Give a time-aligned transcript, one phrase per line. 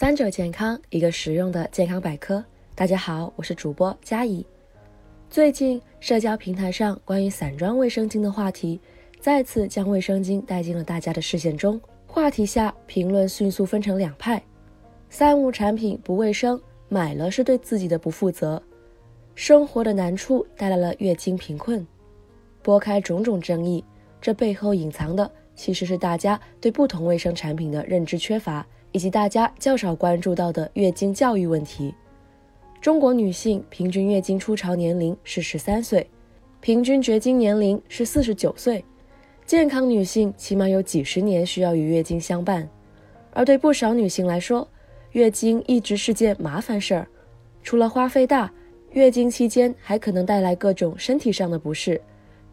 [0.00, 2.42] 三者健康，一个实用的健康百科。
[2.74, 4.42] 大家好，我是主播佳怡。
[5.28, 8.80] 最近社交平台上关于散装卫生巾的话题，
[9.20, 11.78] 再次将卫生巾带进了大家的视线中。
[12.06, 14.42] 话题下评论迅速分成两派：
[15.10, 16.58] 三无产品不卫生，
[16.88, 18.58] 买了是对自己的不负责；
[19.34, 21.86] 生活的难处带来了月经贫困。
[22.62, 23.84] 拨开种种争议，
[24.18, 28.66] 这背后隐藏的其实是大家对不同卫生产品的认知缺乏。
[28.92, 31.94] 以及大家较少关注到的月经教育问题。
[32.80, 36.08] 中国女性平均月经初潮年龄是十三岁，
[36.60, 38.84] 平均绝经年龄是四十九岁。
[39.44, 42.68] 健康女性起码有几十年需要与月经相伴，
[43.32, 44.66] 而对不少女性来说，
[45.12, 47.06] 月经一直是件麻烦事儿。
[47.62, 48.50] 除了花费大，
[48.92, 52.00] 月经期间还可能带来各种身体上的不适，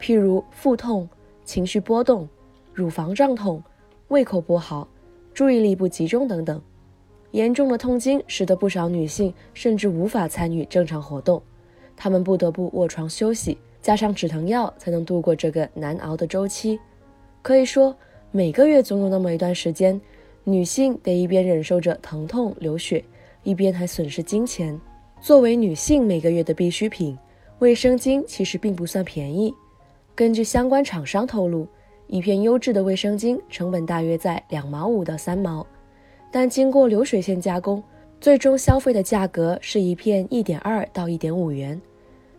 [0.00, 1.08] 譬如腹痛、
[1.44, 2.28] 情绪波动、
[2.72, 3.62] 乳房胀痛、
[4.08, 4.88] 胃口不好。
[5.36, 6.58] 注意力不集中等等，
[7.32, 11.42] 严重的痛经使得不少女性甚至无法参与正常活动，
[11.94, 16.80] 她们不得不卧床休息，加上止疼药才能度过这个难熬的周期。
[17.42, 17.94] 可以说，
[18.30, 20.00] 每个月总有那么一段时间，
[20.42, 23.04] 女性得一边忍受着疼痛流血，
[23.42, 24.80] 一边还损失金钱。
[25.20, 27.14] 作为女性每个月的必需品，
[27.58, 29.52] 卫生巾其实并不算便宜。
[30.14, 31.68] 根据相关厂商透露。
[32.08, 35.66] 一片优质的卫生巾成本大约在两毛五到三毛，
[36.30, 37.82] 但经过流水线加工，
[38.20, 41.80] 最终消费的价格是一片一点二到一点五元。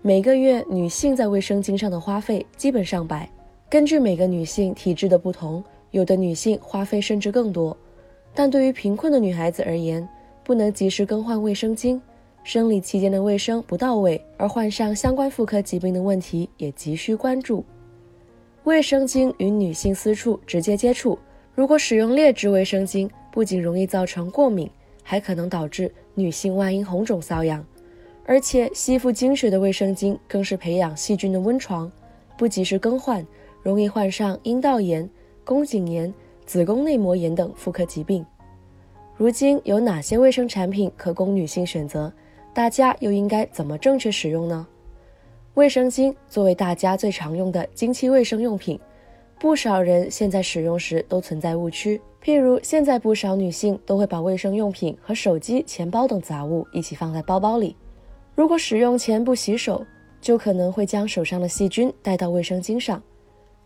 [0.01, 3.29] 每个月女性在卫生巾上的花费基本上百，
[3.69, 7.75] 根据每个女性体质的不同，有的女性花费甚至更多。
[8.33, 10.07] 但对于贫困的女孩子而言，
[10.43, 11.99] 不能及时更换卫生巾，
[12.43, 17.65] 生理期间的卫生不到位，而患上相关妇科疾病的问题也急需关注。
[18.67, 21.17] 卫生巾与女性私处直接接触，
[21.55, 24.69] 如果使用劣质卫生巾，不仅容易造成过敏，
[25.01, 27.65] 还可能导致女性外阴红肿瘙痒。
[28.25, 31.89] 而且吸附经血的卫生巾更是培养细菌的温床，
[32.37, 33.25] 不及时更换，
[33.63, 35.09] 容易患上阴道炎、
[35.45, 36.13] 宫颈炎、
[36.45, 38.25] 子宫内膜炎等妇科疾病。
[39.15, 42.11] 如今有哪些卫生产品可供女性选择？
[42.53, 44.67] 大家又应该怎么正确使用呢？
[45.57, 48.79] 卫生巾作为大家最常用的经期卫生用品，
[49.39, 51.99] 不少人现在使用时都存在误区。
[52.23, 57.75] 譬如，现在不少女性都会把卫生用品和手机、钱包等杂物一起放在包包里。
[58.35, 59.83] 如果使用前不洗手，
[60.21, 63.01] 就可能会将手上的细菌带到卫生巾上。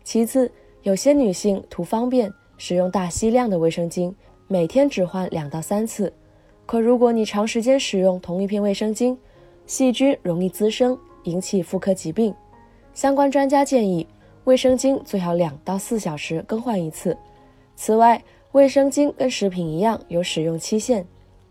[0.02, 0.50] 其次，
[0.84, 4.10] 有些女性图方便，使用大吸量的卫生巾，
[4.48, 6.10] 每天只换两到三次。
[6.64, 9.14] 可如果你长时间使用同一片卫生巾，
[9.66, 10.98] 细菌容易滋生。
[11.24, 12.34] 引起妇科疾病，
[12.94, 14.06] 相关专家建议，
[14.44, 17.16] 卫生巾最好两到四小时更换一次。
[17.76, 18.22] 此外，
[18.52, 21.06] 卫生巾跟食品一样有使用期限，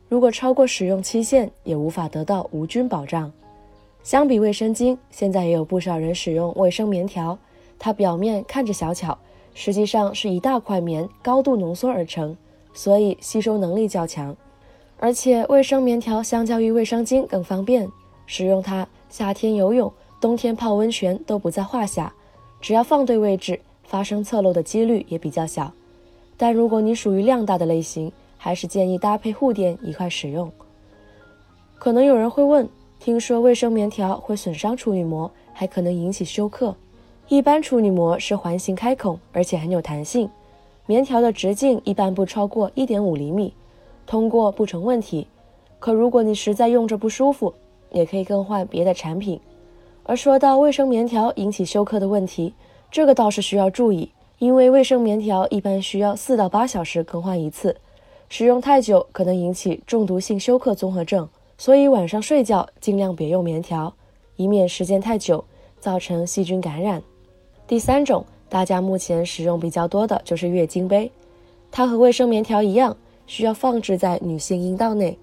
[0.07, 3.31] 如果超过使用期限，也无法得到无菌保障。
[4.03, 7.37] 相比卫生巾，现在也有不少人使用卫生棉条，
[7.79, 9.17] 它表面看着小巧，
[9.53, 12.35] 实际上是一大块棉高度浓缩而成，
[12.73, 14.35] 所以吸收能力较强。
[14.99, 17.89] 而且，卫生棉条相较于卫生巾更方便，
[18.31, 18.87] 使用它。
[19.09, 22.13] 夏天游泳，冬天泡温泉都不在话下，
[22.61, 25.69] 只要放对位置，发生侧漏的几率也比较小。
[26.37, 30.49] 但如果你属于量大的类型，还是建议搭配护垫一块使用。
[31.77, 32.69] 可能有人会问，
[33.01, 36.73] 听说卫生棉条会损伤处女膜，还可能引起休克。
[37.27, 40.29] 一般处女膜是环形开孔，而且很有弹性，
[40.85, 43.53] 棉条的直径一般不超过一点五厘米，
[44.07, 45.27] 通过不成问题。
[45.79, 47.53] 可如果你实在用着不舒服，
[47.91, 49.39] 也可以更换别的产品。
[50.03, 52.53] 而说到卫生棉条引起休克的问题，
[52.89, 57.77] 这个倒是需要注意，因为卫生棉条一般需要四到八小时更换一次，
[58.27, 61.29] 使用太久可能引起中毒性休克综合症。
[61.57, 63.93] 所以晚上睡觉尽量别用棉条，
[64.35, 65.45] 以免时间太久
[65.79, 67.03] 造成细菌感染。
[67.67, 71.11] 第三种，大家目前使用比较多的就是月经杯，
[71.69, 72.97] 它和卫生棉条一样，
[73.27, 75.15] 需要放置在女性阴道内。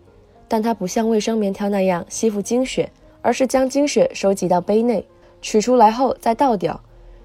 [0.49, 2.91] 但它不像卫生棉条那样吸附经血，
[3.21, 5.07] 而是将经血收集到杯内，
[5.43, 6.81] 取出来后再倒掉。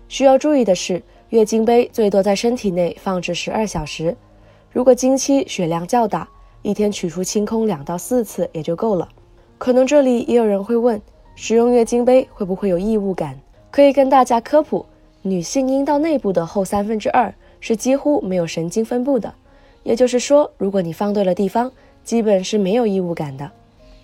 [0.09, 4.15] 需要注意的是，月经杯最多在身体内放置十二小时。
[4.71, 6.27] 如果经期血量较大，
[6.61, 9.07] 一天取出清空两到四次也就够了。
[9.57, 11.01] 可能这里也有人会问，
[11.35, 13.39] 使用月经杯会不会有异物感？
[13.71, 14.85] 可以跟大家科普，
[15.21, 19.33] 女性阴道内部的后三分之二是几乎没有神经分布的，
[19.83, 21.71] 也就是说，如果你放对了地方。
[22.03, 23.49] 基本是没有异物感的。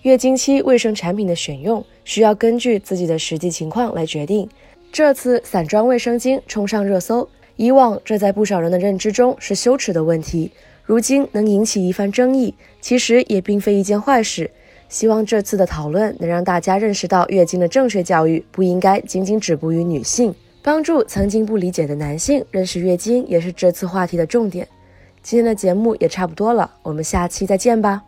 [0.02, 4.48] 月经期卫生产品的选用需要根据自己的实际情况来决定。
[4.90, 10.50] 这次散装卫生巾冲上热搜，以往这在不少人的认知中是羞耻的问题，
[10.82, 14.50] 如今能引起一番争议，其实也并非一件坏事。
[14.88, 24.66] 希望这次的讨论能让大家认识到，月经的正确教育不应该仅仅止步于女性，帮助曾经不理解的男性认识月经，也是这次话题的重点。
[25.22, 28.02] 今天的节目也差不多了，我们下期再见吧。